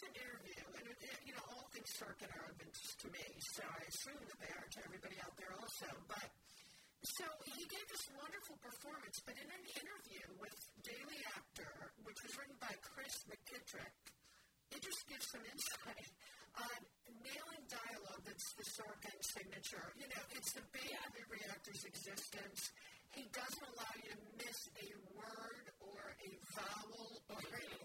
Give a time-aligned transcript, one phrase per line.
[0.00, 3.24] a recent interview, and it, you know, all things Sorkin are of interest to me,
[3.52, 5.88] so I assume that they are to everybody out there also.
[6.08, 6.24] But
[7.04, 11.72] so he gave this wonderful performance, but in an interview with Daily Actor,
[12.08, 13.92] which was written by Chris McKittrick,
[14.72, 16.08] it just gives some insight
[16.56, 16.78] on
[17.20, 19.84] nailing dialogue that's the Sorkin signature.
[20.00, 22.72] You know, it's the bane of every actor's existence.
[23.12, 27.79] He doesn't allow you to miss a word or a vowel or anything.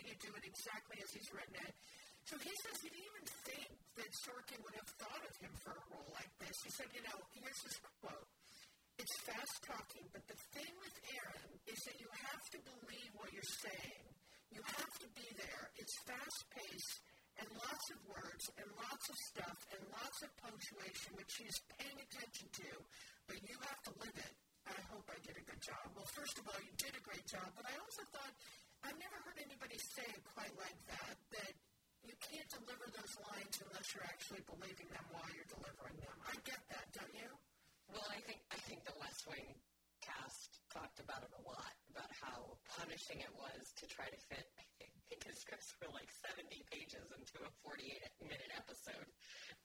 [0.00, 1.76] That you do it exactly as he's written it.
[2.24, 3.68] So he says he didn't even think
[4.00, 6.56] that Sorkin would have thought of him for a role like this.
[6.64, 8.28] He said, you know, here's his quote.
[8.96, 13.28] It's fast talking, but the thing with Aaron is that you have to believe what
[13.28, 14.04] you're saying.
[14.56, 15.68] You have to be there.
[15.76, 16.96] It's fast paced
[17.44, 21.98] and lots of words and lots of stuff and lots of punctuation, which she's paying
[22.00, 22.70] attention to,
[23.28, 24.34] but you have to live it.
[24.68, 25.82] I hope I did a good job.
[25.96, 28.34] Well, first of all, you did a great job, but I also thought
[28.84, 31.54] I've never heard anybody say it quite like that, that
[32.04, 36.16] you can't deliver those lines unless you're actually believing them while you're delivering them.
[36.24, 37.30] I get that, don't you?
[37.92, 39.58] Well, I think I think the West Wing
[40.00, 44.46] cast talked about it a lot, about how punishing it was to try to fit
[45.10, 49.10] because scripts were like 70 pages into a 48 minute episode.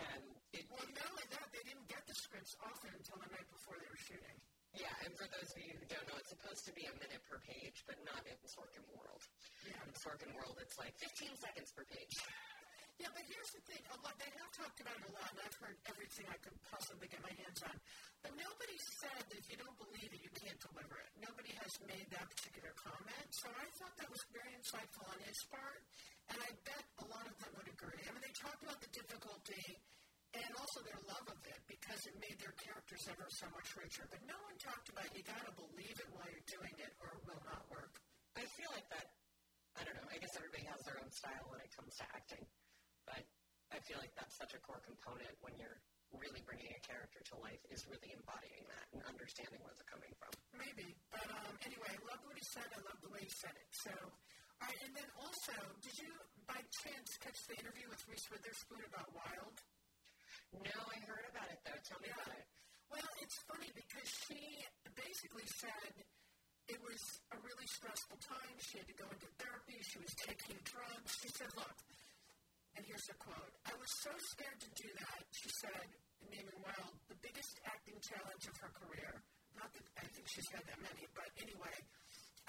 [0.02, 3.46] And it, well, not only that, they didn't get the scripts often until the night
[3.54, 4.38] before they were shooting.
[4.76, 7.24] Yeah, and for those of you who don't know, it's supposed to be a minute
[7.32, 9.24] per page, but not in Sorkin World.
[9.64, 9.80] Yeah.
[9.88, 12.16] In Sorkin World, it's like 15 seconds per page.
[13.00, 13.84] Yeah, but here's the thing.
[13.92, 16.56] A lot, they have talked about it a lot, and I've heard everything I could
[16.72, 17.76] possibly get my hands on.
[18.24, 21.12] But nobody said that if you don't believe it, you can't deliver it.
[21.20, 23.28] Nobody has made that particular comment.
[23.36, 25.82] So I thought that was very insightful on his part,
[26.32, 28.00] and I bet a lot of them would agree.
[28.00, 29.64] I mean, they talked about the difficulty
[30.44, 34.04] and also their love of it because it made their characters ever so much richer.
[34.12, 37.16] But no one talked about you got to believe it while you're doing it, or
[37.16, 37.96] it will not work.
[38.36, 39.08] I feel like that.
[39.80, 40.08] I don't know.
[40.12, 42.44] I guess everybody has their own style when it comes to acting.
[43.08, 43.24] But
[43.72, 45.80] I feel like that's such a core component when you're
[46.16, 50.12] really bringing a character to life is really embodying that and understanding where they're coming
[50.16, 50.32] from.
[50.56, 50.96] Maybe.
[51.12, 52.68] But um, anyway, I love what he said.
[52.72, 53.70] I love the way he said it.
[53.84, 54.80] So, all right.
[54.84, 56.12] And then also, did you
[56.48, 59.56] by chance catch the interview with Reese Witherspoon about Wild?
[60.54, 61.82] No, I heard about it though.
[61.90, 62.46] Tell me about it.
[62.92, 64.42] Well, it's funny because she
[64.94, 65.94] basically said
[66.70, 67.02] it was
[67.34, 68.56] a really stressful time.
[68.62, 69.78] She had to go into therapy.
[69.86, 71.12] She was taking drugs.
[71.22, 71.78] She said, look,
[72.76, 75.88] and here's a quote I was so scared to do that, she said,
[76.28, 79.12] naming Wild, the biggest acting challenge of her career.
[79.56, 81.76] Not that I think she's had that many, but anyway,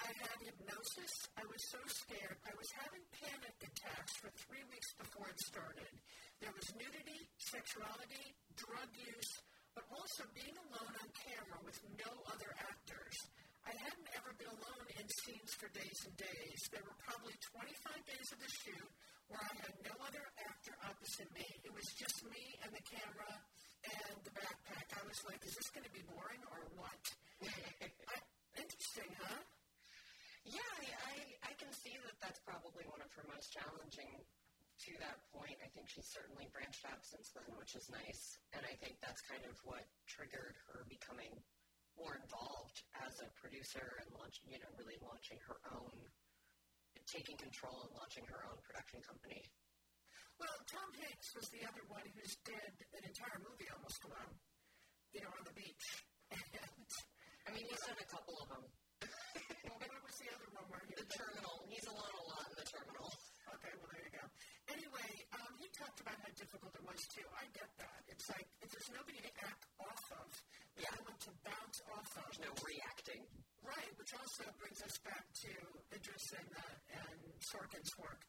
[0.03, 1.13] I had hypnosis.
[1.39, 2.37] I was so scared.
[2.43, 5.93] I was having panic attacks for three weeks before it started.
[6.37, 9.33] There was nudity, sexuality, drug use,
[9.73, 13.17] but also being alone on camera with no other actors.
[13.65, 16.61] I hadn't ever been alone in scenes for days and days.
[16.69, 18.89] There were probably 25 days of the shoot
[19.33, 21.45] where I had no other actor opposite me.
[21.65, 23.33] It was just me and the camera
[23.81, 24.87] and the backpack.
[24.93, 27.03] I was like, is this going to be boring or what?
[28.61, 29.41] Interesting, huh?
[30.47, 31.15] Yeah, I, I,
[31.49, 34.21] I can see that that's probably one of her most challenging
[34.87, 35.59] to that point.
[35.59, 38.39] I think she's certainly branched out since then, which is nice.
[38.55, 41.35] And I think that's kind of what triggered her becoming
[41.99, 45.97] more involved as a producer and launch, you know, really launching her own
[47.07, 49.39] taking control and launching her own production company.
[50.37, 54.35] Well, Tom Hanks was the other one who's dead an entire movie almost alone,
[55.15, 55.85] you know, on the beach.
[56.35, 56.43] And,
[57.47, 58.63] I mean, he's done a couple of them.
[59.65, 61.55] well, what was the other one where he The Terminal.
[61.71, 63.09] He's alone a lot in The Terminal.
[63.55, 64.25] Okay, well, there you go.
[64.67, 67.27] Anyway, um, he talked about how difficult it was, too.
[67.33, 68.01] I get that.
[68.07, 70.29] It's like if there's nobody to act off of,
[70.77, 70.93] yeah.
[70.93, 72.29] no one to bounce off of.
[72.29, 73.21] There's no reacting.
[73.65, 75.51] Right, which also brings us back to
[75.91, 77.19] Idris and, uh, and
[77.51, 78.21] Sorkin's work.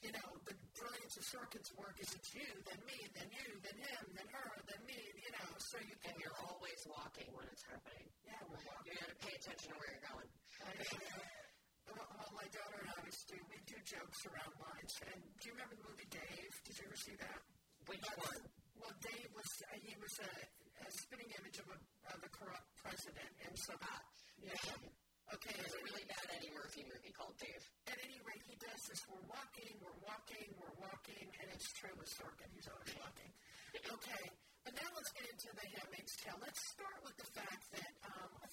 [0.00, 3.76] You know, the brilliance of Sorkin's work is it's you, then me, then you, then
[3.76, 6.14] him, then her, then me, you know, so you can.
[6.14, 8.06] And you're always walking when it's happening.
[8.24, 8.94] Yeah, we're walking.
[8.94, 10.30] You gotta pay attention to where you're going.
[10.64, 11.36] I know.
[11.92, 14.94] Well, my daughter and I used to, we do jokes around lines.
[15.12, 16.52] And do you remember the movie Dave?
[16.64, 17.40] Did you ever see that?
[17.86, 18.42] Which one?
[18.78, 20.30] Well, Dave was, uh, he was a,
[20.82, 21.78] a spitting image of a,
[22.14, 23.32] of a corrupt president.
[23.46, 24.00] And so, ah,
[24.42, 25.34] yeah.
[25.34, 25.54] Okay.
[25.58, 27.62] There's a really bad Eddie Murphy movie called Dave.
[27.90, 29.00] At any rate, he does this.
[29.10, 32.50] We're walking, we're walking, we're walking, and it's true with Sorkin.
[32.54, 33.32] He's always walking.
[33.76, 34.24] Okay.
[34.64, 36.40] But now let's get into The Handmaid's Tale.
[36.42, 38.48] Let's start with the fact that um, a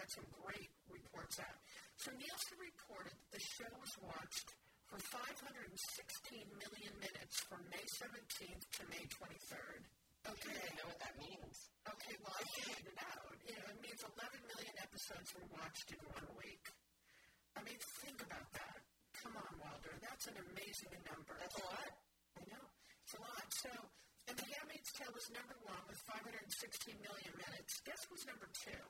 [0.00, 1.58] got some great reports out.
[2.00, 4.48] So Nielsen reported the show was watched
[4.90, 9.82] for 516 million minutes from May 17th to May 23rd.
[10.26, 10.50] Okay.
[10.50, 11.56] I know what that means.
[11.86, 13.30] Okay, well, I figured it out.
[13.46, 16.66] You know, it means 11 million episodes were watched in one week.
[17.54, 18.82] I mean, think about that.
[19.22, 19.94] Come on, Wilder.
[20.02, 21.38] That's an amazing number.
[21.38, 21.90] That's a lot.
[22.34, 22.64] I know.
[23.06, 23.46] It's a lot.
[23.62, 23.70] So,
[24.26, 27.78] and The Handmaid's Tale was number one with 516 million minutes.
[27.86, 28.82] Guess who's number two?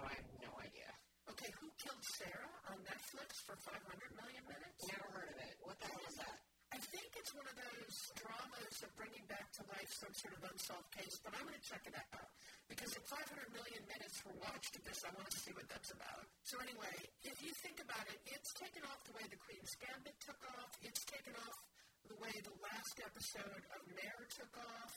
[0.00, 0.88] Oh, I have no idea.
[1.30, 3.80] Okay, Who Killed Sara on Netflix for 500
[4.20, 4.80] million minutes?
[4.92, 5.56] Never heard of it.
[5.64, 6.38] What the hell is that?
[6.74, 10.42] I think it's one of those dramas of bringing back to life some sort of
[10.42, 12.28] unsolved case, but I'm going to check it out
[12.66, 13.24] because if 500
[13.54, 16.26] million minutes were watched of this, I want to see what that's about.
[16.42, 20.18] So anyway, if you think about it, it's taken off the way the Queen's Gambit
[20.18, 20.70] took off.
[20.82, 21.58] It's taken off
[22.10, 24.94] the way the last episode of Mare took off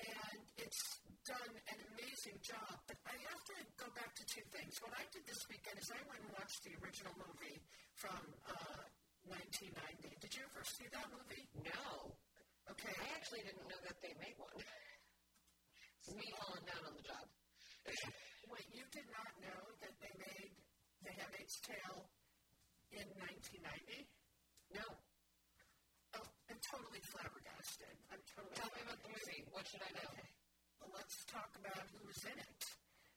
[0.00, 2.74] and it's done an amazing job.
[2.90, 4.74] But I have to go back to two things.
[4.82, 7.62] What I did this weekend is I went and watched the original movie
[7.94, 8.18] from
[8.50, 8.82] uh,
[9.30, 10.18] 1990.
[10.18, 11.46] Did you ever see that movie?
[11.62, 12.10] No.
[12.74, 12.90] Okay.
[12.90, 14.58] I actually didn't know that they made one.
[14.58, 17.26] It's me falling down on the job.
[18.50, 20.50] Wait, you did not know that they made
[21.06, 22.02] The Handmaid's Tale
[22.90, 24.10] in 1990?
[24.74, 24.86] No.
[26.18, 27.94] Oh, I'm totally flabbergasted.
[28.10, 28.58] I'm totally.
[28.58, 29.40] Tell me about the movie.
[29.54, 30.10] What should I know?
[30.18, 30.31] Okay.
[31.32, 32.60] Talk about who was in it.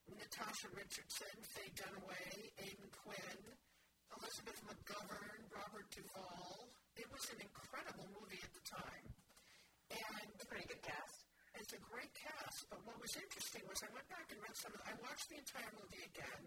[0.08, 3.42] Natasha Richardson, Faye Dunaway, Aidan Quinn,
[4.16, 6.72] Elizabeth McGovern, Robert Duvall.
[6.96, 9.06] It was an incredible movie at the time.
[9.92, 11.28] And a pretty good cast.
[11.60, 14.72] It's a great cast, but what was interesting was I went back and read some
[14.72, 16.44] of I watched the entire movie again,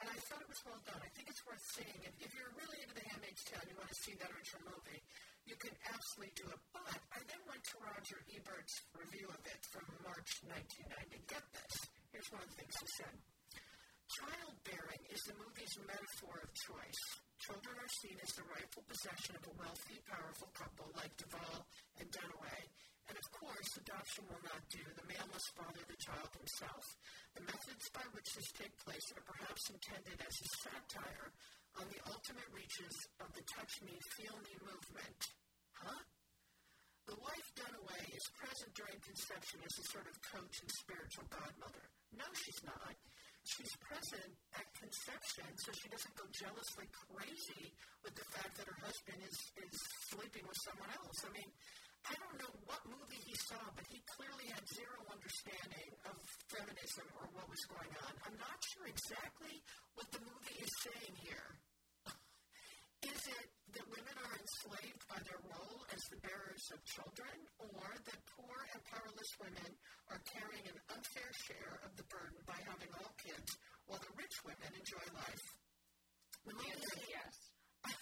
[0.00, 1.00] and I thought it was well done.
[1.00, 2.00] I think it's worth seeing.
[2.08, 4.64] If, if you're really into The Handmaid's Tale and you want to see that original
[4.64, 5.00] movie,
[5.62, 6.58] can absolutely do it.
[6.74, 11.22] But I then went to Roger Ebert's review of it from March 1990.
[11.30, 11.74] Get this.
[12.10, 13.14] Here's one of the things he said.
[14.10, 17.02] Childbearing is the movie's metaphor of choice.
[17.46, 21.62] Children are seen as the rightful possession of a wealthy, powerful couple like Duvall
[22.02, 22.62] and Dunaway.
[23.06, 24.82] And of course, adoption will not do.
[24.82, 26.84] The male must father the child himself.
[27.38, 31.30] The methods by which this take place are perhaps intended as a satire
[31.78, 35.22] on the ultimate reaches of the touch me, feel me movement.
[35.82, 36.02] Huh?
[37.10, 41.84] The wife Dunaway is present during conception as a sort of coach and spiritual godmother.
[42.14, 42.94] No, she's not.
[43.42, 47.74] She's present at conception so she doesn't go jealously crazy
[48.06, 49.74] with the fact that her husband is, is
[50.14, 51.18] sleeping with someone else.
[51.26, 51.50] I mean,
[52.06, 56.14] I don't know what movie he saw, but he clearly had zero understanding of
[56.50, 58.12] feminism or what was going on.
[58.26, 59.58] I'm not sure exactly
[59.98, 61.50] what the movie is saying here.
[63.10, 65.42] Is it that women are enslaved by their
[66.12, 69.70] the bearers of children, or that poor and powerless women
[70.12, 73.48] are carrying an unfair share of the burden by having all kids,
[73.88, 75.44] while the rich women enjoy life?
[76.44, 77.34] The movie, yes.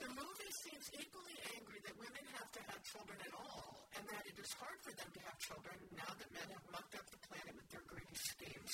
[0.00, 4.24] the movie seems equally angry that women have to have children at all, and that
[4.24, 7.20] it is hard for them to have children now that men have mucked up the
[7.28, 8.72] planet with their greedy schemes.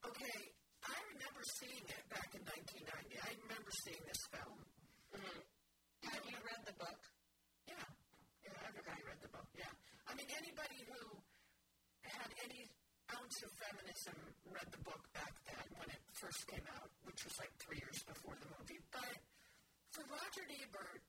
[0.00, 0.38] Okay,
[0.80, 3.20] I remember seeing it back in 1990.
[3.20, 4.56] I remember seeing this film.
[5.12, 5.40] Mm-hmm.
[6.08, 7.00] Have you read the book?
[7.68, 7.88] Yeah.
[8.44, 9.72] Yeah, everybody read the book, yeah.
[10.04, 11.00] I mean, anybody who
[12.04, 12.68] had any
[13.16, 14.16] ounce of feminism
[14.48, 18.00] read the book back then when it first came out, which was like three years
[18.08, 18.80] before the movie.
[18.88, 19.20] But
[19.92, 21.02] for Roger Ebert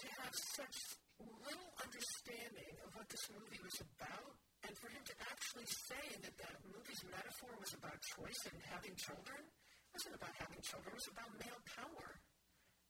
[0.00, 0.76] to have such
[1.20, 4.32] little understanding of what this movie was about,
[4.64, 8.96] and for him to actually say that the movie's metaphor was about choice and having
[8.96, 9.44] children,
[9.92, 12.08] wasn't about having children, it was about male power.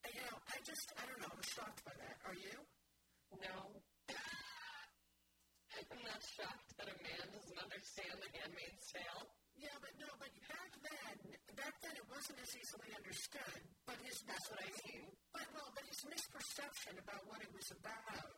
[0.06, 2.16] And, you know, I just, I don't know, I was shocked by that.
[2.24, 2.56] Are you?
[3.42, 3.83] No.
[5.74, 9.26] I'm not shocked that a man doesn't understand the handmaid's tale.
[9.58, 11.16] Yeah, but no, but back then,
[11.58, 13.60] back then it wasn't as easily understood.
[13.82, 15.10] But his that's what I mean.
[15.34, 18.34] But well, but his misperception about what it was about,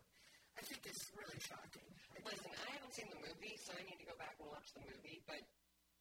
[0.56, 1.88] I think, is really shocking.
[2.24, 4.84] Listen, I haven't seen the movie, so I need to go back and watch the
[4.88, 5.20] movie.
[5.28, 5.44] But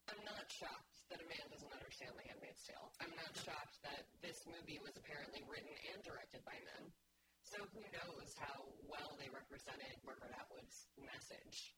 [0.08, 2.88] I'm not shocked that a man doesn't understand The Handmaid's Tale.
[3.02, 6.94] I'm not shocked that this movie was apparently written and directed by men.
[7.46, 11.74] So who knows how well they represented Margaret Atwood's message.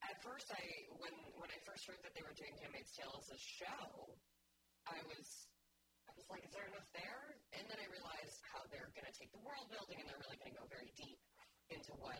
[0.00, 0.62] At first, I
[0.96, 4.16] when when I first heard that they were doing Handmaid's Tale as a show,
[4.88, 5.28] I was
[6.08, 7.38] I was like, is there enough there?
[7.54, 10.40] And then I realized how they're going to take the world building and they're really
[10.42, 11.20] going to go very deep
[11.70, 12.18] into what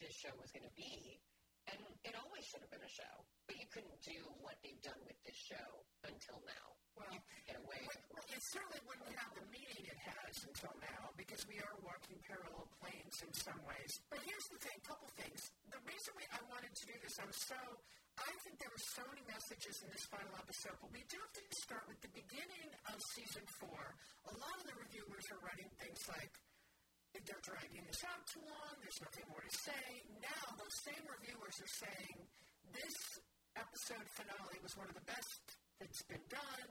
[0.00, 1.20] this show was going to be.
[1.68, 1.76] And
[2.08, 5.20] it always should have been a show, but you couldn't do what they've done with
[5.28, 6.66] this show until now.
[6.98, 11.62] Well, away well, it certainly wouldn't have the meaning it has until now because we
[11.62, 13.92] are walking parallel planes in some ways.
[14.10, 15.38] But here's the thing, a couple things.
[15.70, 17.60] The reason we, I wanted to do this, I'm so,
[18.18, 21.34] I think there were so many messages in this final episode, but we do have
[21.38, 23.82] to start with the beginning of season four.
[24.26, 26.34] A lot of the reviewers are writing things like,
[27.14, 29.84] if they're dragging this out too long, there's nothing more to say.
[30.20, 32.16] Now, those same reviewers are saying,
[32.74, 32.98] this
[33.56, 36.70] episode finale was one of the best that's been done.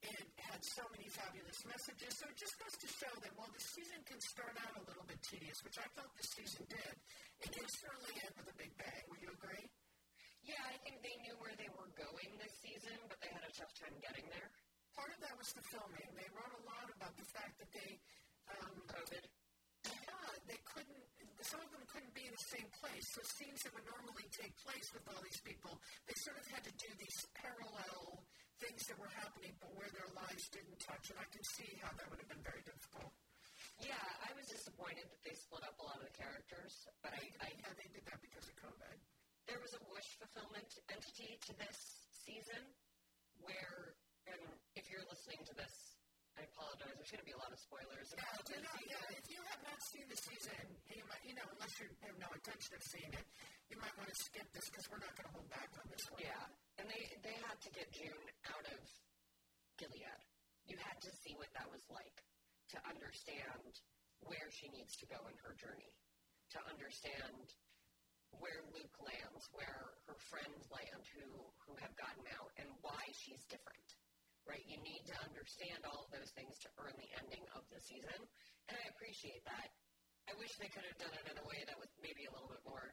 [0.00, 2.12] It had so many fabulous messages.
[2.16, 5.04] So it just goes to show that while the season can start out a little
[5.04, 6.94] bit tedious, which I felt this season did,
[7.44, 9.04] it can certainly end with a big bang.
[9.12, 9.66] Would you agree?
[10.40, 13.52] Yeah, I think they knew where they were going this season, but they had a
[13.52, 14.48] tough time getting there.
[14.96, 16.08] Part of that was the filming.
[16.16, 18.00] They wrote a lot about the fact that they
[18.56, 19.24] um, COVID.
[19.84, 21.04] Yeah, they couldn't.
[21.44, 23.04] Some of them couldn't be in the same place.
[23.16, 25.72] So scenes that would normally take place with all these people,
[26.04, 28.24] they sort of had to do these parallel
[28.60, 31.10] things that were happening, but where their lives didn't touch.
[31.10, 33.12] And I can see how that would have been very difficult.
[33.80, 37.22] Yeah, I was disappointed that they split up a lot of the characters, but I,
[37.40, 38.96] I yeah, they did that because of COVID.
[39.48, 41.78] There was a wish fulfillment entity to this
[42.28, 42.62] season,
[43.40, 43.96] where,
[44.28, 44.40] and
[44.76, 45.74] if you're listening to this,
[46.38, 46.94] I apologize.
[46.96, 48.06] There's going to be a lot of spoilers.
[48.16, 49.18] Yeah, you know, yeah.
[49.18, 52.28] If you have not seen the season, you might, you know, unless you have no
[52.32, 53.26] intention of seeing it,
[53.68, 56.04] you might want to skip this because we're not going to hold back on this
[56.08, 56.22] one.
[56.22, 56.44] Yeah,
[56.80, 58.80] and they they had to get June out of
[59.76, 60.20] Gilead.
[60.64, 62.24] You had to see what that was like
[62.72, 63.72] to understand
[64.24, 65.92] where she needs to go in her journey,
[66.56, 67.52] to understand
[68.40, 71.28] where Luke lands, where her friends land who
[71.68, 73.88] who have gotten out, and why she's different.
[74.48, 74.64] Right?
[74.64, 78.20] You need to understand all of those things to earn the ending of the season,
[78.72, 79.68] and I appreciate that.
[80.32, 82.48] I wish they could have done it in a way that was maybe a little
[82.48, 82.88] bit more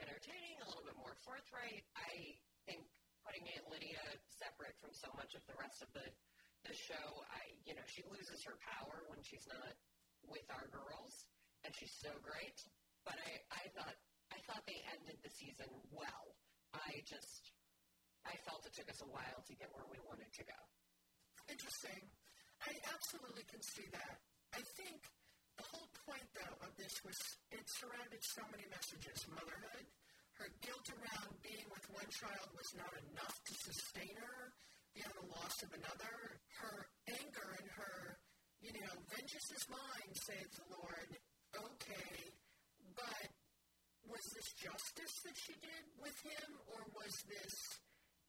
[0.00, 1.84] entertaining, a little bit more forthright.
[1.92, 2.86] I think
[3.28, 4.00] putting Aunt Lydia
[4.40, 6.08] separate from so much of the rest of the
[6.64, 9.76] the show, I you know she loses her power when she's not
[10.24, 11.28] with our girls,
[11.62, 12.56] and she's so great.
[13.04, 13.96] But I I thought
[14.32, 16.32] I thought they ended the season well.
[16.72, 17.52] I just
[18.24, 20.60] I felt it took us a while to get where we wanted to go.
[21.52, 22.08] Interesting.
[22.64, 24.18] I absolutely can see that.
[24.56, 25.04] I think
[25.60, 27.16] the whole point, though, of this was
[27.52, 29.20] it surrounded so many messages.
[29.30, 29.86] Motherhood,
[30.38, 34.54] her guilt around being with one child was not enough to sustain her
[34.94, 36.14] beyond the loss of another.
[36.62, 36.76] Her
[37.10, 37.96] anger and her,
[38.62, 41.10] you know, vengeance is mine, says the Lord.
[41.58, 42.10] Okay,
[42.94, 43.28] but
[44.06, 47.54] was this justice that she did with him, or was this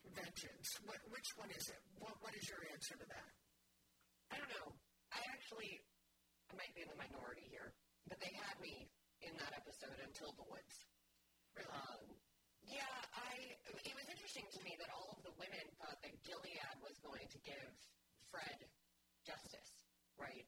[0.10, 0.70] vengeance?
[0.90, 1.82] What, which one is it?
[2.02, 3.32] What, what is your answer to that?
[4.34, 4.70] I don't know.
[5.14, 5.78] I actually
[6.50, 7.70] I might be in the minority here,
[8.10, 8.90] but they had me
[9.22, 10.89] in that episode until the woods.
[11.68, 12.02] Um,
[12.64, 13.60] yeah, I.
[13.84, 17.28] It was interesting to me that all of the women thought that Gilead was going
[17.28, 17.72] to give
[18.32, 18.60] Fred
[19.28, 19.70] justice,
[20.16, 20.48] right?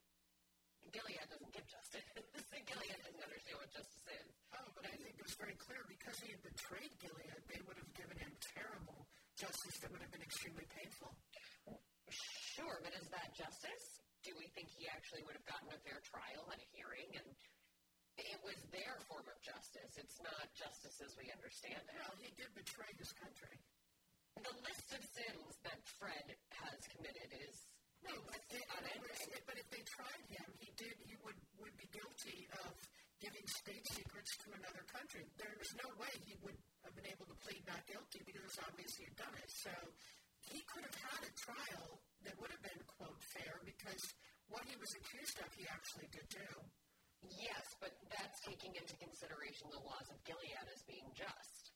[0.92, 2.04] Gilead doesn't give justice.
[2.70, 4.28] Gilead doesn't understand what justice is.
[4.52, 7.80] Oh, but I think it was very clear because he had betrayed Gilead, they would
[7.80, 9.08] have given him terrible
[9.40, 11.16] justice that would have been extremely painful.
[12.60, 13.86] Sure, but is that justice?
[14.28, 17.10] Do we think he actually would have gotten a fair trial and a hearing?
[17.16, 17.28] And
[18.20, 19.24] it was their form
[19.62, 19.94] justice.
[19.94, 21.94] It's not justice as we understand it.
[21.94, 23.62] Well, he did betray his country.
[24.42, 26.34] The list of sins that Fred
[26.66, 27.54] has committed is
[28.02, 28.66] no, but, they,
[29.46, 30.98] but if they tried him, he did.
[31.06, 32.74] He would would be guilty of
[33.22, 35.22] giving state secrets to another country.
[35.38, 38.58] There is no way he would have been able to plead not guilty because it's
[38.66, 39.50] obvious he had done it.
[39.62, 39.74] So
[40.50, 44.02] he could have had a trial that would have been quote fair because
[44.50, 46.50] what he was accused of, he actually did do.
[47.30, 51.74] Yes, but that's taking into consideration the laws of Gilead as being just.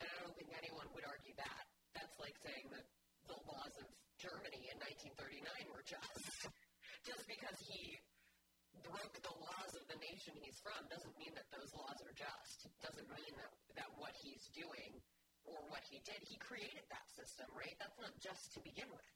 [0.00, 1.64] And I don't think anyone would argue that.
[1.92, 2.84] That's like saying that
[3.28, 3.86] the laws of
[4.16, 6.48] Germany in 1939 were just.
[7.08, 8.00] just because he
[8.84, 12.68] broke the laws of the nation he's from doesn't mean that those laws are just.
[12.80, 13.52] Doesn't mean that,
[13.84, 15.00] that what he's doing
[15.46, 17.74] or what he did, he created that system, right?
[17.78, 19.10] That's not just to begin with.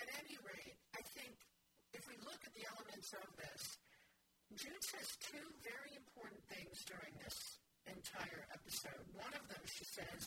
[0.00, 1.36] At any rate, I think
[1.92, 3.62] if we look at the elements of this,
[4.54, 7.58] June says two very important things during this
[7.90, 9.02] entire episode.
[9.18, 10.22] One of them, she says,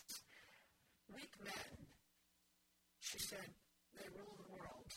[1.16, 1.72] weak men.
[3.00, 3.50] She said,
[3.96, 4.90] they rule the world.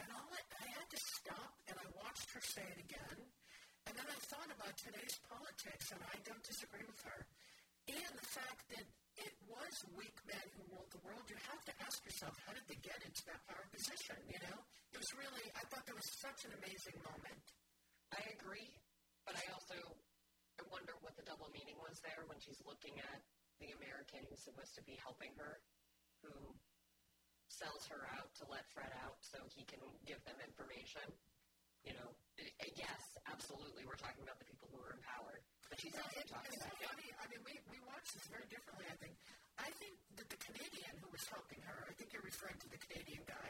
[0.00, 3.18] And all I, I had to stop and I watched her say it again.
[3.86, 7.18] And then I thought about today's politics, and I don't disagree with her.
[7.90, 8.86] And the fact that
[9.18, 11.26] it was weak men who ruled the world.
[11.28, 14.16] You have to ask yourself, how did they get into that power position?
[14.30, 14.58] You know,
[14.94, 15.44] it was really.
[15.52, 17.42] I thought that was such an amazing moment.
[18.12, 18.68] I agree,
[19.24, 19.76] but I also
[20.60, 23.20] I wonder what the double meaning was there when she's looking at
[23.56, 25.64] the American who's supposed to be helping her,
[26.20, 26.32] who
[27.48, 31.04] sells her out to let Fred out so he can give them information.
[31.82, 32.14] You know,
[32.78, 36.70] yes, absolutely, we're talking about the people who are empowered, but she's also talking about.
[36.78, 37.10] Funny.
[37.18, 39.18] I mean, we, we watch this very differently, I think.
[39.58, 42.78] I think that the Canadian who was helping her, I think you're referring to the
[42.86, 43.48] Canadian guy.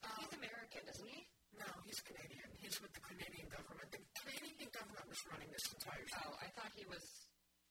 [0.00, 1.28] Um, he's American, isn't he?
[1.58, 2.48] No, he's Canadian.
[2.62, 3.90] He's with the Canadian government.
[3.90, 6.30] The Canadian government was running this entire show.
[6.30, 7.02] Oh, I thought he was.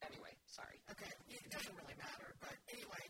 [0.04, 0.78] Anyway, sorry.
[0.92, 2.30] Okay, it doesn't really matter.
[2.44, 3.06] But anyway,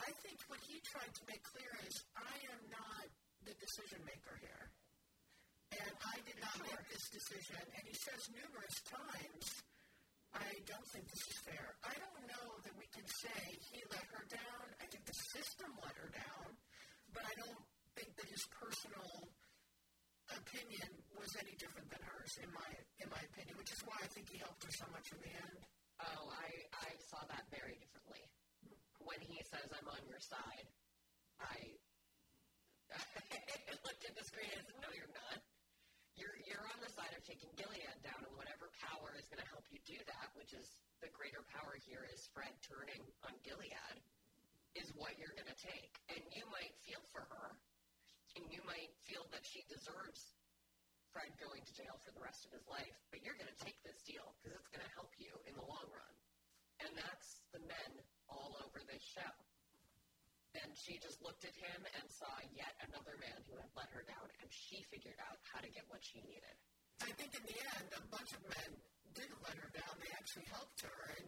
[0.00, 3.06] I think what he tried to make clear is I am not
[3.44, 4.64] the decision maker here.
[5.76, 7.60] And I did not make this decision.
[7.60, 9.46] And he says numerous times,
[10.32, 11.76] I don't think this is fair.
[11.84, 13.40] I don't know that we can say
[13.72, 14.64] he let her down.
[14.80, 16.48] I think the system let her down.
[17.12, 17.64] But I don't
[17.96, 19.28] think that his personal
[20.36, 22.68] opinion was any different than hers, in my
[23.00, 25.32] in my opinion, which is why I think he helped her so much in the
[25.32, 25.58] end.
[25.98, 28.22] Oh, I, I saw that very differently.
[29.02, 30.66] When he says, I'm on your side,
[31.42, 31.56] I,
[32.94, 35.42] I looked at the screen and said, no, you're not.
[36.14, 39.50] You're, you're on the side of taking Gilead down, and whatever power is going to
[39.50, 40.66] help you do that, which is
[40.98, 43.98] the greater power here is Fred turning on Gilead,
[44.74, 45.94] is what you're going to take.
[46.10, 47.54] And you might feel for her,
[48.38, 50.38] and you might feel that she deserves
[51.10, 53.74] Fred going to jail for the rest of his life, but you're going to take
[53.82, 56.14] this deal because it's going to help you in the long run.
[56.86, 57.92] And that's the men
[58.30, 59.34] all over this show.
[60.62, 64.06] And she just looked at him and saw yet another man who had let her
[64.06, 66.54] down, and she figured out how to get what she needed.
[67.02, 68.70] I think in the end, a bunch of men
[69.18, 69.92] didn't let her down.
[69.98, 70.98] They actually helped her.
[71.18, 71.26] And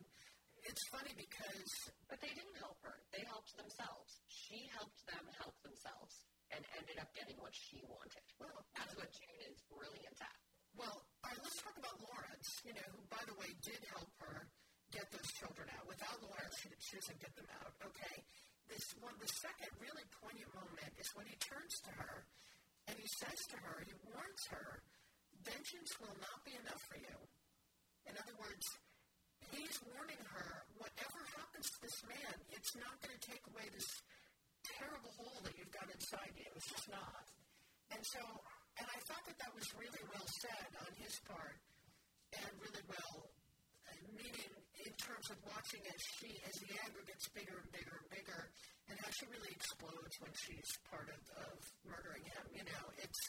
[0.62, 1.70] it's funny because.
[2.06, 3.02] But they didn't help her.
[3.10, 4.22] They helped themselves.
[4.30, 8.24] She helped them help themselves and ended up getting what she wanted.
[8.38, 10.36] Well, that's what June is brilliant at.
[10.74, 14.10] Well, all right, let's talk about Lawrence, you know, who, by the way, did help
[14.22, 14.46] her
[14.90, 15.86] get those children out.
[15.86, 18.16] Without Lawrence, she, didn't she doesn't get them out, okay?
[18.70, 22.22] This one, the second really poignant moment is when he turns to her
[22.86, 24.82] and he says to her, he warns her,
[25.42, 27.16] vengeance will not be enough for you.
[28.06, 28.66] In other words,
[29.50, 30.48] he's warning her,
[30.78, 33.90] whatever happens to this man, it's not going to take away this
[34.78, 36.50] terrible hole that you've got inside you.
[36.54, 37.26] It's just not.
[37.90, 38.22] And so,
[38.78, 41.58] and I thought that that was really well said on his part,
[42.38, 43.18] and really well,
[44.14, 44.52] meaning
[44.86, 48.40] in terms of watching as she, as the anger gets bigger and bigger and bigger,
[48.86, 51.20] and how she really explodes when she's part of,
[51.50, 52.44] of murdering him.
[52.54, 53.20] You know, it's.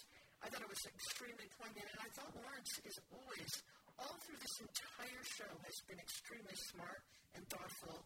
[0.42, 3.52] I thought it was extremely poignant, and I thought Lawrence is always,
[4.02, 7.02] all through this entire show, has been extremely smart
[7.38, 8.02] and thoughtful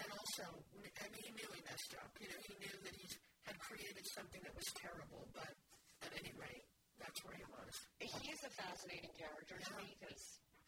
[0.00, 0.44] and also,
[0.80, 2.08] I mean, he knew he messed up.
[2.16, 3.04] You know, he knew that he
[3.44, 5.52] had created something that was terrible, but
[6.00, 6.64] at any rate,
[6.96, 7.72] that's where he was.
[8.00, 10.20] He's a fascinating character to me because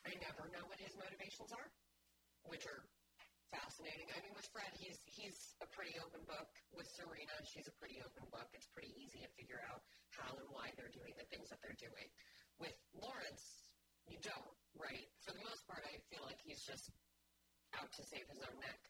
[0.05, 1.69] I never know what his motivations are,
[2.47, 2.83] which are
[3.53, 4.09] fascinating.
[4.15, 6.49] I mean, with Fred, he's he's a pretty open book.
[6.73, 8.49] With Serena, she's a pretty open book.
[8.57, 11.79] It's pretty easy to figure out how and why they're doing the things that they're
[11.79, 12.09] doing.
[12.61, 13.73] With Lawrence,
[14.09, 15.09] you don't, right?
[15.25, 16.93] For the most part, I feel like he's just
[17.77, 18.81] out to save his own neck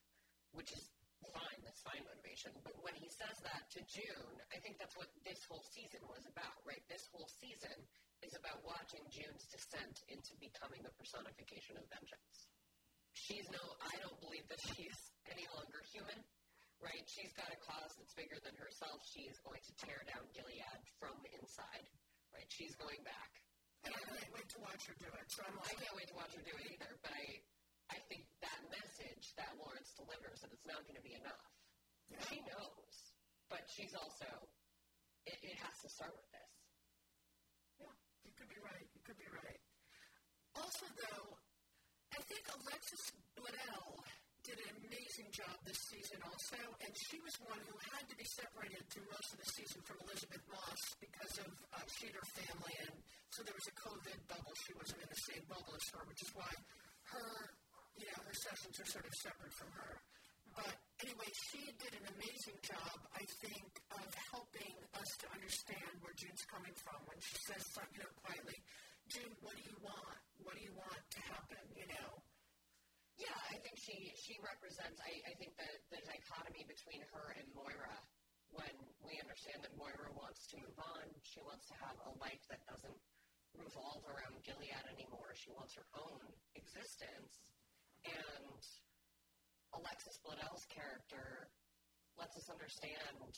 [0.52, 0.92] which is
[1.32, 1.60] fine.
[1.64, 2.52] That's fine motivation.
[2.60, 6.28] But when he says that to June, I think that's what this whole season was
[6.28, 6.84] about, right?
[6.88, 7.74] This whole season
[8.20, 12.52] is about watching June's descent into becoming the personification of vengeance.
[13.12, 14.98] She's no, I don't believe that she's
[15.29, 16.18] any longer human,
[16.81, 17.05] right?
[17.07, 18.98] She's got a cause that's bigger than herself.
[19.12, 21.87] She is going to tear down Gilead from inside,
[22.33, 22.48] right?
[22.48, 23.31] She's going back.
[23.85, 25.27] And I can't wait to watch her do it.
[25.27, 26.92] So I'm I can't wait to watch her do it either.
[27.03, 27.25] But I,
[27.90, 31.51] I think that message that Lawrence delivers that it's not going to be enough.
[32.07, 32.22] Yeah.
[32.31, 32.94] She knows,
[33.51, 34.29] but she's also,
[35.27, 36.53] it, it has to start with this.
[37.83, 38.87] Yeah, you could be right.
[38.94, 39.61] You could be right.
[40.55, 41.41] Also, though,
[42.12, 43.88] I think Alexis Bledel
[44.44, 48.27] did an amazing job this season also, and she was one who had to be
[48.37, 52.29] separated through most of the season from Elisabeth Moss because of uh, she and her
[52.37, 52.94] family, and
[53.33, 54.55] so there was a COVID bubble.
[54.66, 56.51] She wasn't in the same bubble as her, which is why
[57.16, 57.29] her
[57.96, 59.92] you know, her sessions are sort of separate from her.
[60.53, 66.12] But anyway, she did an amazing job, I think, of helping us to understand where
[66.20, 67.64] June's coming from when she says,
[67.96, 68.61] you know, quietly,
[69.12, 70.20] June, what do you want?
[70.40, 72.11] What do you want to happen, you know?
[73.20, 77.44] Yeah, I think she, she represents, I, I think the, the dichotomy between her and
[77.53, 77.92] Moira,
[78.57, 78.72] when
[79.05, 82.64] we understand that Moira wants to move on, she wants to have a life that
[82.64, 82.96] doesn't
[83.53, 85.37] revolve around Gilead anymore.
[85.37, 86.25] She wants her own
[86.57, 87.37] existence
[88.09, 88.64] and
[89.77, 91.53] Alexis Bledel's character
[92.16, 93.29] lets us understand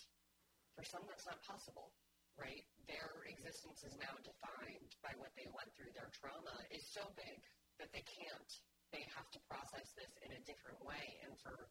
[0.78, 1.90] for some that's not possible,
[2.38, 2.64] right?
[2.90, 5.94] Their existence is now defined by what they went through.
[5.94, 7.40] Their trauma is so big
[7.80, 8.52] that they can't,
[8.92, 11.18] they have to process this in a different way.
[11.24, 11.70] And for,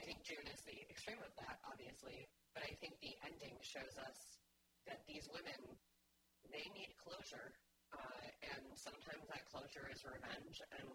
[0.00, 3.96] I think June is the extreme of that, obviously, but I think the ending shows
[4.02, 4.18] us
[4.90, 5.60] that these women,
[6.50, 7.54] they need closure.
[7.88, 10.92] Uh, and sometimes that closure is revenge, and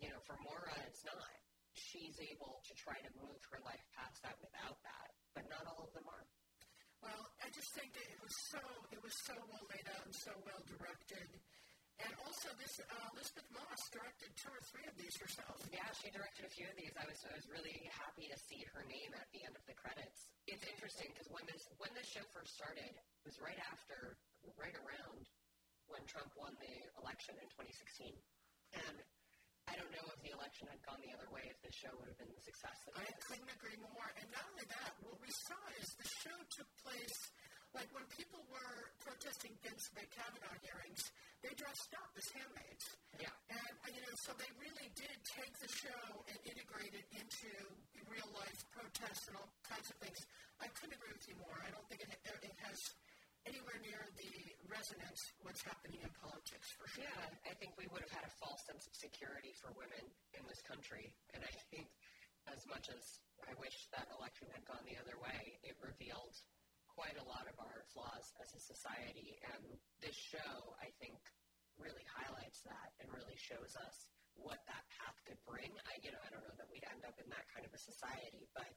[0.00, 1.28] you know, for Moira, it's not.
[1.76, 5.84] she's able to try to move her life past that without that, but not all
[5.86, 6.24] of them are.
[7.00, 8.60] Well, I just think that it was so
[8.92, 11.28] it was so well laid out and so well directed.
[12.00, 15.60] And also, this uh, Elisabeth Moss directed two or three of these herself.
[15.68, 16.92] Yeah, she directed a few of these.
[16.96, 19.76] I was I was really happy to see her name at the end of the
[19.76, 20.28] credits.
[20.48, 24.16] It's interesting because when this when this show first started, it was right after,
[24.56, 25.24] right around
[25.92, 28.16] when Trump won the election in 2016,
[28.80, 28.96] and
[29.70, 32.10] I don't know if the election had gone the other way if the show would
[32.10, 32.74] have been the success.
[32.90, 34.08] I couldn't agree more.
[34.18, 35.69] And not only that, what we saw is
[37.08, 41.06] took like when people were protesting against the Kavanaugh hearings,
[41.38, 42.86] they dressed up as handmaids.
[43.22, 43.30] Yeah.
[43.46, 47.50] And, uh, you know, so they really did take the show and integrate it into
[48.10, 50.18] real life protests and all kinds of things.
[50.58, 51.54] I couldn't agree with you more.
[51.62, 52.78] I don't think it, it has
[53.46, 54.34] anywhere near the
[54.66, 57.06] resonance what's happening in politics for sure.
[57.06, 60.42] Yeah, I think we would have had a false sense of security for women in
[60.50, 61.14] this country.
[61.32, 61.86] And I think
[62.50, 63.02] as much as
[63.46, 66.34] I wish that election had gone the other way, it revealed
[67.00, 69.40] quite a lot of our flaws as a society.
[69.56, 69.64] And
[70.04, 71.16] this show, I think,
[71.80, 75.72] really highlights that and really shows us what that path could bring.
[75.88, 77.80] I, you know, I don't know that we'd end up in that kind of a
[77.80, 78.68] society, but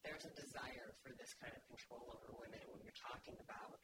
[0.00, 3.76] there's a desire for this kind of control over women when you're talking about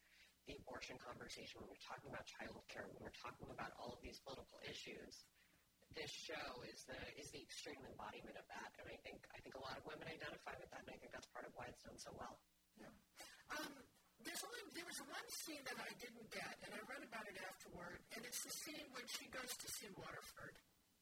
[0.48, 4.00] the abortion conversation, when you're talking about child care, when we're talking about all of
[4.00, 5.28] these political issues.
[5.92, 9.56] This show is the is the extreme embodiment of that, and I think I think
[9.56, 11.80] a lot of women identify with that, and I think that's part of why it's
[11.80, 12.36] done so well.
[12.76, 12.92] Yeah.
[13.54, 13.72] Um,
[14.24, 17.38] there's only there was one scene that I didn't get, and I read about it
[17.40, 20.56] afterward, and it's the scene when she goes to see Waterford.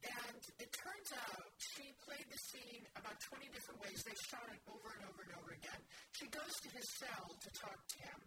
[0.05, 3.99] And it turns out she played the scene about 20 different ways.
[4.05, 5.81] They shot it over and over and over again.
[6.15, 8.19] She goes to his cell to talk to him,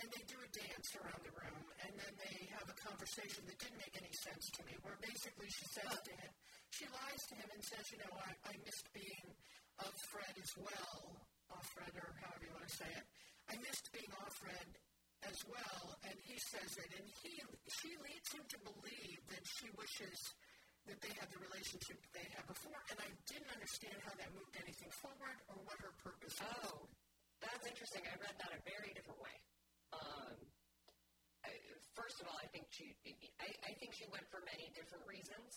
[0.00, 3.58] and they do a dance around the room, and then they have a conversation that
[3.60, 6.32] didn't make any sense to me, where basically she says to him,
[6.72, 9.28] she lies to him and says, you know, I, I missed being
[9.84, 10.98] of Fred as well,
[11.52, 13.06] off Fred or however you want to say it.
[13.48, 14.68] I missed being off Fred
[15.24, 17.32] as well, and he says it, and he
[17.80, 20.20] she leads him to believe that she wishes
[20.86, 24.30] that they had the relationship that they had before, and I didn't understand how that
[24.32, 26.48] moved anything forward or what her purpose was.
[26.64, 26.88] Oh,
[27.44, 28.04] that's interesting.
[28.08, 29.36] I read that a very different way.
[29.92, 30.36] Um,
[31.44, 31.52] I,
[31.92, 32.96] first of all, I think she,
[33.40, 35.50] I, I think she went for many different reasons,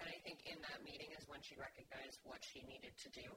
[0.00, 3.28] and I think in that meeting is when she recognized what she needed to do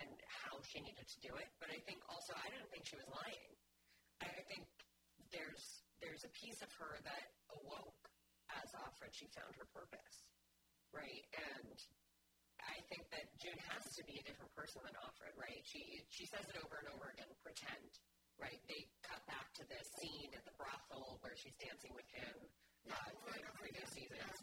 [0.00, 1.48] and how she needed to do it.
[1.58, 3.52] But I think also, I didn't think she was lying.
[4.22, 4.66] I, I think
[5.30, 8.06] there's there's a piece of her that awoke
[8.62, 9.10] as Offred.
[9.10, 10.28] She found her purpose
[10.92, 11.24] right?
[11.36, 11.76] And
[12.64, 15.60] I think that June has to be a different person than Offred, right?
[15.64, 17.90] She she says it over and over again, pretend,
[18.40, 18.58] right?
[18.66, 22.36] They cut back to this scene at the brothel where she's dancing with him
[22.90, 24.36] uh, for the previous seasons.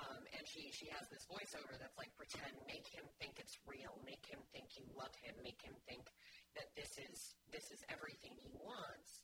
[0.00, 3.92] Um, and she, she has this voiceover that's like, pretend, make him think it's real,
[4.08, 6.08] make him think you love him, make him think
[6.56, 9.20] that this is this is everything he wants.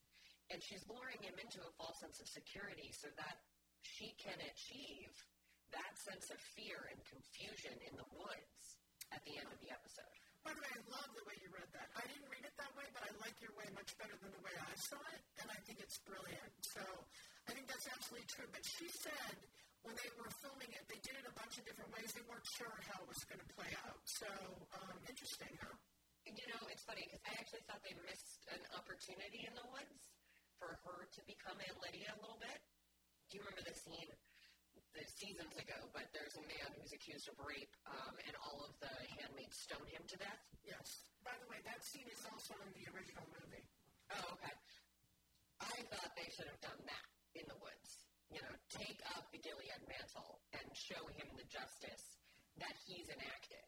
[0.52, 3.40] And she's luring him into a false sense of security so that
[3.82, 5.10] she can achieve
[5.74, 8.78] that sense of fear and confusion in the woods
[9.10, 10.14] at the end of the episode.
[10.46, 11.90] By the way, I love the way you read that.
[11.98, 14.42] I didn't read it that way, but I like your way much better than the
[14.46, 16.52] way I saw it, and I think it's brilliant.
[16.62, 16.82] So
[17.50, 18.46] I think that's absolutely true.
[18.54, 19.34] But she said
[19.86, 22.10] when they were filming it, they did it a bunch of different ways.
[22.10, 24.02] They weren't sure how it was going to play out.
[24.02, 24.26] So
[24.74, 25.78] um, interesting, huh?
[26.26, 30.02] You know, it's funny because I actually thought they missed an opportunity in the woods
[30.58, 32.58] for her to become Aunt Lydia a little bit.
[33.30, 34.10] Do you remember the scene
[34.96, 38.72] The seasons ago, but there's a man who's accused of rape, um, and all of
[38.80, 40.42] the handmaids stone him to death.
[40.64, 41.04] Yes.
[41.20, 43.64] By the way, that scene is also in the original movie.
[44.16, 44.54] Oh, okay.
[45.60, 48.05] I thought they should have done that in the woods.
[48.32, 52.18] You know, take up the Gilead mantle and show him the justice
[52.58, 53.66] that he's enacted,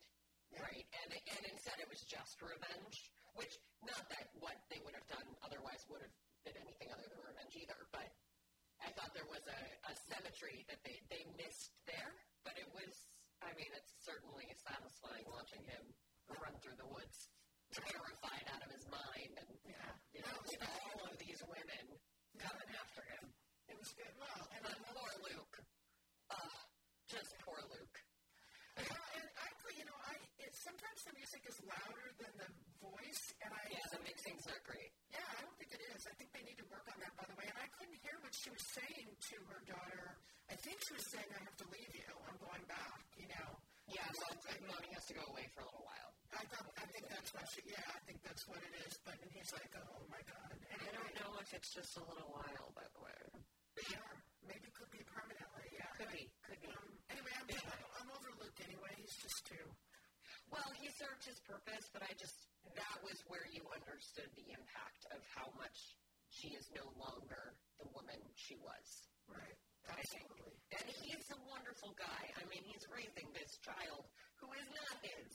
[0.58, 0.86] right?
[1.04, 2.96] And and instead it was just revenge,
[3.38, 3.54] which
[3.86, 7.54] not that what they would have done otherwise would have been anything other than revenge
[7.54, 8.10] either, but
[8.82, 12.14] I thought there was a, a symmetry that they, they missed there,
[12.46, 12.94] but it was,
[13.42, 15.82] I mean, it's certainly satisfying watching him
[16.38, 17.30] run through the woods,
[17.74, 19.92] terrified out of his mind, and yeah.
[20.14, 21.84] you know, with all of these women
[22.38, 23.37] coming after him.
[23.68, 24.12] It was good.
[24.16, 25.56] Well, and then poor Luke.
[26.32, 26.58] Uh,
[27.08, 27.96] just poor Luke.
[28.80, 32.48] Yeah, and I, you know, I it, sometimes the music is louder than the
[32.80, 34.92] voice, and I yeah, the mixing's not great.
[35.12, 36.00] Yeah, I don't think it is.
[36.06, 37.46] I think they need to work on that, by the way.
[37.50, 40.06] And I couldn't hear what she was saying to her daughter.
[40.48, 42.10] I think she was saying, "I have to leave you.
[42.24, 43.48] I'm going back." You know.
[43.88, 46.12] Yeah, so like, mommy has to go away for a little while.
[46.36, 47.64] I thought, I think that's what she.
[47.72, 48.94] Yeah, I think that's what it is.
[49.02, 52.04] But and he's like, "Oh my god." And I don't know if it's just a
[52.04, 53.17] little while, by the way.
[53.86, 54.08] Yeah,
[54.44, 55.66] maybe it could be permanently.
[55.70, 56.26] Yeah, could be.
[56.42, 56.70] Could be.
[56.74, 57.46] Um, anyway, I'm.
[57.46, 58.92] I'm, I'm over Luke anyway.
[58.98, 59.66] He's just too.
[60.48, 65.02] Well, he served his purpose, but I just, that was where you understood the impact
[65.12, 65.76] of how much
[66.32, 68.86] she is no longer the woman she was.
[69.28, 69.56] Right.
[69.88, 70.56] Absolutely.
[70.72, 72.22] And he's a wonderful guy.
[72.36, 74.08] I mean, he's raising this child
[74.40, 75.28] who is not his.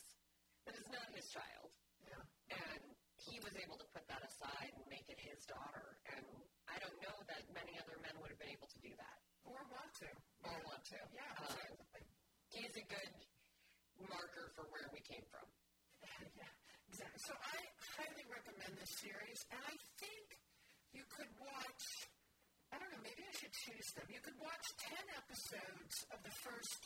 [0.65, 1.69] That is not his child.
[2.05, 2.23] Yeah.
[2.57, 2.81] And
[3.17, 5.92] he was able to put that aside and make it his daughter.
[6.73, 9.17] I don't know that many other men would have been able to do that.
[9.45, 10.09] Or want to.
[10.49, 10.99] Or want to.
[11.13, 12.03] Yeah, Um, exactly.
[12.49, 13.11] he's a good
[14.09, 15.45] marker for where we came from.
[16.33, 16.49] Yeah,
[16.89, 17.21] exactly.
[17.29, 17.57] So I
[18.01, 20.25] highly recommend this series, and I think
[20.97, 21.85] you could watch.
[22.73, 23.03] I don't know.
[23.05, 24.07] Maybe I should choose them.
[24.09, 26.79] You could watch ten episodes of the first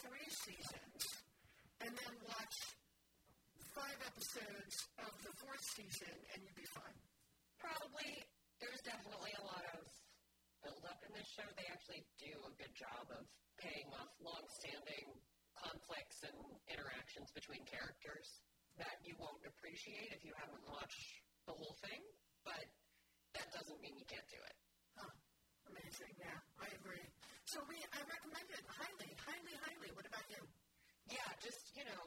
[0.00, 1.00] three seasons,
[1.84, 2.56] and then watch
[3.76, 6.98] five episodes of the fourth season, and you'd be fine.
[7.60, 8.10] Probably,
[8.62, 9.82] there's definitely a lot of
[10.64, 11.46] build up in this show.
[11.58, 13.26] They actually do a good job of
[13.58, 15.06] paying off long-standing
[15.58, 16.38] conflicts and
[16.70, 18.26] interactions between characters
[18.78, 21.06] that you won't appreciate if you haven't watched
[21.46, 22.02] the whole thing.
[22.46, 22.62] But
[23.34, 24.56] that doesn't mean you can't do it.
[24.94, 25.14] Huh.
[25.74, 26.14] Amazing.
[26.22, 27.06] Yeah, I agree.
[27.50, 29.90] So we, I recommend it highly, highly, highly.
[29.98, 30.42] What about you?
[31.10, 32.02] Yeah, just you know,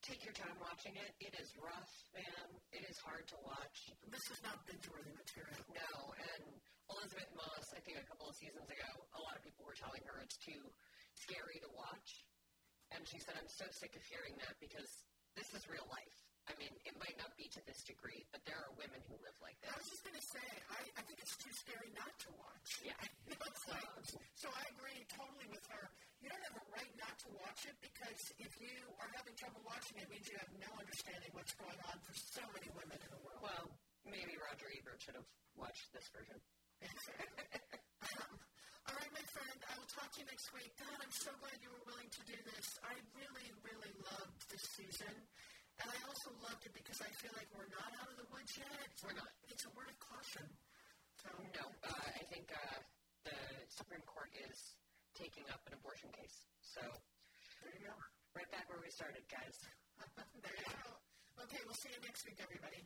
[0.00, 1.12] take your time watching it.
[1.20, 2.46] It is rough, man.
[2.72, 3.78] It is hard to watch.
[4.08, 5.62] This is not binge-worthy material.
[5.76, 6.56] No, and
[6.92, 10.04] Elisabeth Moss, I think a couple of seasons ago, a lot of people were telling
[10.04, 10.60] her it's too
[11.16, 12.24] scary to watch.
[12.92, 14.88] And she said, I'm so sick of hearing that because
[15.32, 16.16] this is real life.
[16.50, 19.38] I mean, it might not be to this degree, but there are women who live
[19.38, 19.70] like this.
[19.70, 22.70] I was just going to say, I, I think it's too scary not to watch.
[22.84, 22.98] Yeah.
[23.22, 23.86] You know, it's like,
[24.34, 25.88] so I agree totally with her.
[26.20, 29.62] You don't have a right not to watch it because if you are having trouble
[29.64, 32.98] watching it, it means you have no understanding what's going on for so many women
[32.98, 33.40] in the world.
[33.40, 33.66] Well,
[34.04, 36.36] maybe Roger Ebert should have watched this version.
[36.88, 38.30] Um,
[38.88, 40.72] all right, my friend, I will talk to you next week.
[40.78, 42.66] God, I'm so glad you were willing to do this.
[42.82, 45.14] I really, really loved this season.
[45.80, 48.52] And I also loved it because I feel like we're not out of the woods
[48.54, 48.88] yet.
[49.02, 49.26] We're not.
[49.50, 50.46] It's a word of caution.
[51.18, 52.78] So, No, uh, I think uh,
[53.24, 53.34] the
[53.72, 54.58] Supreme Court is
[55.14, 56.44] taking up an abortion case.
[56.60, 56.82] So,
[57.62, 57.94] there you go.
[58.36, 59.56] right back where we started, guys.
[60.44, 60.90] there you go.
[61.46, 62.84] Okay, we'll see you next week, everybody.